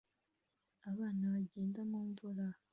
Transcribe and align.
Abana 0.89 1.23
bagenda 1.33 1.79
mu 1.89 1.99
mvura 2.09 2.45